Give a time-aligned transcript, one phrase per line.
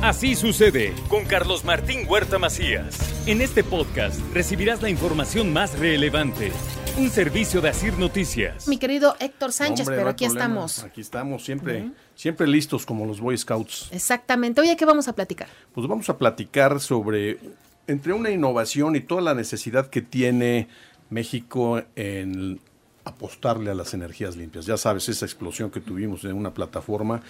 [0.00, 2.96] Así sucede con Carlos Martín Huerta Macías.
[3.26, 6.52] En este podcast recibirás la información más relevante.
[6.98, 8.68] Un servicio de Asir Noticias.
[8.68, 10.44] Mi querido Héctor Sánchez, Hombre, pero aquí problema.
[10.44, 10.84] estamos.
[10.84, 13.88] Aquí estamos, siempre, siempre listos como los Boy Scouts.
[13.90, 14.60] Exactamente.
[14.60, 15.48] Oye, ¿qué vamos a platicar?
[15.74, 17.40] Pues vamos a platicar sobre,
[17.88, 20.68] entre una innovación y toda la necesidad que tiene
[21.10, 22.60] México en
[23.04, 24.64] apostarle a las energías limpias.
[24.64, 27.20] Ya sabes, esa explosión que tuvimos en una plataforma,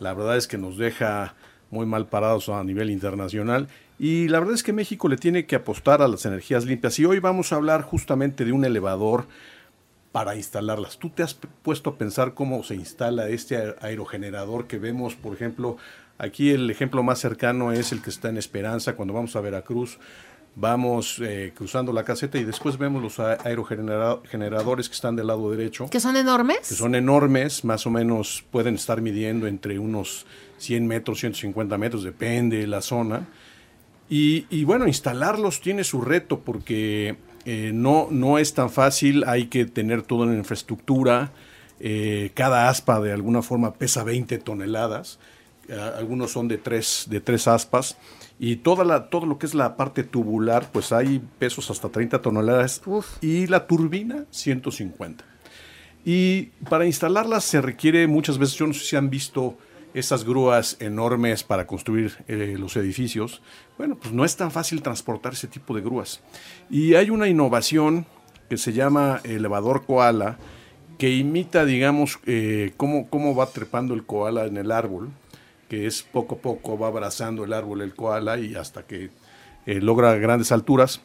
[0.00, 1.34] la verdad es que nos deja
[1.74, 3.68] muy mal parados a nivel internacional.
[3.98, 6.98] Y la verdad es que México le tiene que apostar a las energías limpias.
[6.98, 9.26] Y hoy vamos a hablar justamente de un elevador
[10.12, 10.98] para instalarlas.
[10.98, 15.76] ¿Tú te has puesto a pensar cómo se instala este aerogenerador que vemos, por ejemplo,
[16.18, 19.98] aquí el ejemplo más cercano es el que está en Esperanza, cuando vamos a Veracruz,
[20.56, 25.88] vamos eh, cruzando la caseta y después vemos los aerogeneradores que están del lado derecho,
[25.90, 26.68] ¿Que son enormes?
[26.68, 30.26] que son enormes, más o menos pueden estar midiendo entre unos
[30.58, 33.28] 100 metros, 150 metros, depende de la zona.
[34.08, 39.46] Y, y bueno, instalarlos tiene su reto porque eh, no, no es tan fácil, hay
[39.46, 41.32] que tener toda una infraestructura,
[41.80, 45.18] eh, cada aspa de alguna forma pesa 20 toneladas,
[45.96, 47.96] algunos son de tres, de tres aspas,
[48.38, 52.20] y toda la, todo lo que es la parte tubular, pues hay pesos hasta 30
[52.20, 53.22] toneladas, Uf.
[53.22, 55.24] y la turbina 150.
[56.04, 59.56] Y para instalarlas se requiere muchas veces, yo no sé si han visto
[59.94, 63.40] esas grúas enormes para construir eh, los edificios.
[63.78, 66.20] Bueno, pues no es tan fácil transportar ese tipo de grúas.
[66.68, 68.04] Y hay una innovación
[68.50, 70.36] que se llama elevador koala,
[70.98, 75.10] que imita, digamos, eh, cómo, cómo va trepando el koala en el árbol,
[75.68, 79.10] que es poco a poco va abrazando el árbol el koala y hasta que
[79.66, 81.00] eh, logra grandes alturas.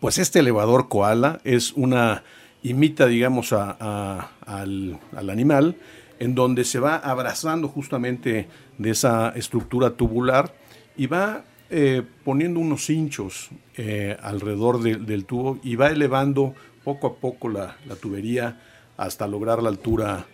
[0.00, 2.22] Pues este elevador koala es una,
[2.62, 5.76] imita, digamos, a- al, al animal,
[6.18, 10.54] en donde se va abrazando justamente de esa estructura tubular
[10.96, 17.06] y va eh, poniendo unos hinchos eh, alrededor de- del tubo y va elevando poco
[17.06, 18.60] a poco la, la tubería
[18.96, 20.26] hasta lograr la altura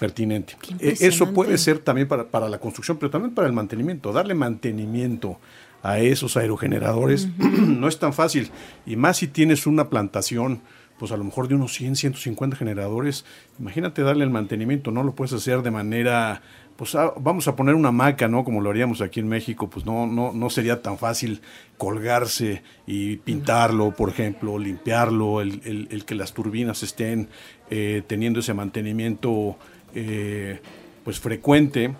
[0.00, 0.56] pertinente.
[0.80, 4.34] Eh, Eso puede ser también para, para la construcción, pero también para el mantenimiento, darle
[4.34, 5.38] mantenimiento
[5.82, 8.50] a esos aerogeneradores no es tan fácil.
[8.86, 10.62] Y más si tienes una plantación,
[10.98, 13.24] pues a lo mejor de unos 100, 150 generadores,
[13.58, 16.42] imagínate darle el mantenimiento, no lo puedes hacer de manera,
[16.76, 18.44] pues ah, vamos a poner una hamaca, ¿no?
[18.44, 21.40] Como lo haríamos aquí en México, pues no, no, no sería tan fácil
[21.78, 27.28] colgarse y pintarlo, por ejemplo, limpiarlo, el, el- el que las turbinas estén
[27.70, 29.56] eh, teniendo ese mantenimiento
[29.94, 30.60] eh,
[31.04, 31.94] pues frecuente.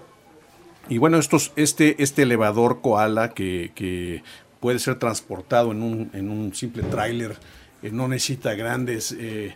[0.88, 4.22] Y bueno, estos, este, este elevador koala que,
[4.60, 7.36] puede ser transportado en un, en un simple tráiler,
[7.82, 9.54] eh, no necesita grandes eh,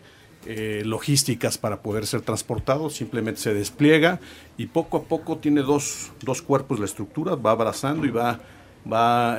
[0.84, 4.20] logísticas para poder ser transportado, simplemente se despliega
[4.56, 8.40] y poco a poco tiene dos, dos cuerpos la estructura, va abrazando y va,
[8.90, 9.38] va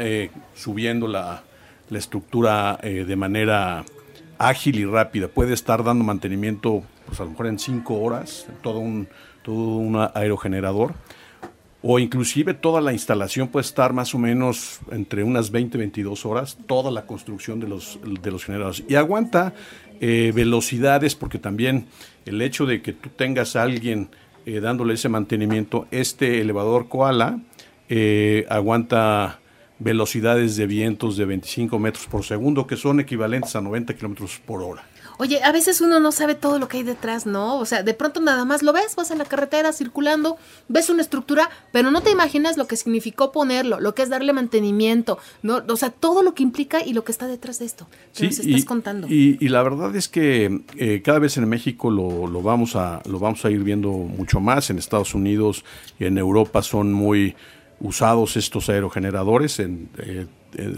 [0.56, 1.44] subiendo la,
[1.90, 3.86] la estructura de manera
[4.38, 5.28] ágil y rápida.
[5.28, 9.08] Puede estar dando mantenimiento, pues a lo mejor en cinco horas, todo un,
[9.44, 10.94] todo un aerogenerador
[11.88, 16.58] o inclusive toda la instalación puede estar más o menos entre unas 20 22 horas,
[16.66, 18.84] toda la construcción de los, de los generadores.
[18.88, 19.54] Y aguanta
[20.02, 21.86] eh, velocidades porque también
[22.26, 24.10] el hecho de que tú tengas a alguien
[24.48, 27.40] eh, dándole ese mantenimiento, este elevador Koala
[27.88, 29.40] eh, aguanta
[29.80, 34.62] velocidades de vientos de 25 metros por segundo, que son equivalentes a 90 kilómetros por
[34.62, 34.86] hora.
[35.18, 37.58] Oye, a veces uno no sabe todo lo que hay detrás, ¿no?
[37.58, 40.38] O sea, de pronto nada más lo ves, vas en la carretera circulando,
[40.68, 44.34] ves una estructura, pero no te imaginas lo que significó ponerlo, lo que es darle
[44.34, 45.64] mantenimiento, ¿no?
[45.70, 48.40] O sea, todo lo que implica y lo que está detrás de esto que nos
[48.40, 49.08] estás y, contando.
[49.08, 53.02] Y, y la verdad es que eh, cada vez en México lo, lo vamos a,
[53.06, 54.70] lo vamos a ir viendo mucho más.
[54.70, 55.64] En Estados Unidos
[55.98, 57.36] y en Europa son muy
[57.80, 59.60] usados estos aerogeneradores.
[59.60, 60.26] En, eh,
[60.58, 60.74] eh,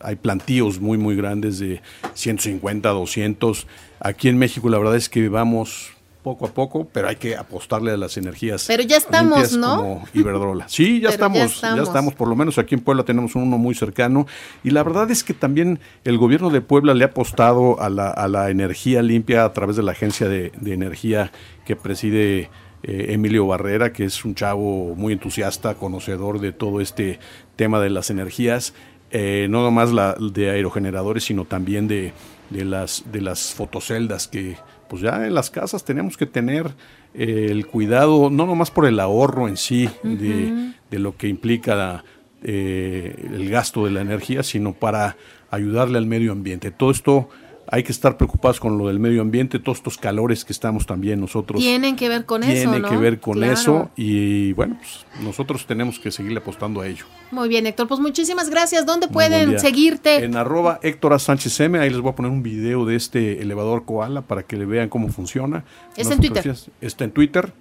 [0.00, 1.80] hay plantíos muy, muy grandes de
[2.14, 3.66] 150, 200.
[4.00, 5.96] Aquí en México la verdad es que vamos
[6.26, 8.64] poco a poco, pero hay que apostarle a las energías.
[8.66, 9.76] Pero ya estamos, ¿no?
[9.76, 10.68] Como Iberdrola.
[10.68, 11.88] Sí, ya Pero ya estamos, ya estamos.
[11.88, 14.26] estamos por lo menos aquí en Puebla tenemos uno muy cercano.
[14.64, 18.10] Y la verdad es que también el gobierno de Puebla le ha apostado a la,
[18.10, 21.30] a la energía limpia a través de la agencia de, de energía
[21.64, 22.50] que preside
[22.86, 27.18] eh, Emilio Barrera, que es un chavo muy entusiasta, conocedor de todo este
[27.56, 28.74] tema de las energías,
[29.10, 32.12] eh, no nomás la, de aerogeneradores, sino también de,
[32.50, 34.56] de las, de las fotoceldas que
[34.88, 36.76] pues ya en las casas tenemos que tener
[37.12, 42.04] eh, el cuidado, no nomás por el ahorro en sí, de, de lo que implica
[42.42, 45.16] el gasto de la energía, sino para
[45.50, 46.70] ayudarle al medio ambiente.
[46.70, 47.28] Todo esto
[47.68, 51.20] hay que estar preocupados con lo del medio ambiente, todos estos calores que estamos también
[51.20, 51.60] nosotros.
[51.60, 52.70] Tienen que ver con eso.
[52.70, 57.04] Tienen que ver con eso y bueno, pues nosotros tenemos que seguirle apostando a ello.
[57.30, 58.86] Muy bien, Héctor, pues muchísimas gracias.
[58.86, 60.24] ¿Dónde pueden seguirte?
[60.24, 63.84] En arroba Héctor Sánchez M, ahí les voy a poner un video de este elevador
[63.84, 65.64] Koala para que le vean cómo funciona.
[65.96, 66.54] Está en Twitter.
[66.80, 67.52] Está en Twitter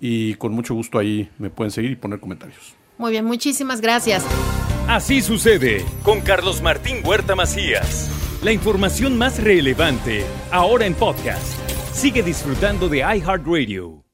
[0.00, 2.74] y con mucho gusto ahí me pueden seguir y poner comentarios.
[2.98, 4.24] Muy bien, muchísimas gracias.
[4.88, 8.17] Así sucede con Carlos Martín Huerta Macías.
[8.40, 11.58] La información más relevante, ahora en podcast.
[11.92, 14.07] Sigue disfrutando de iHeartRadio.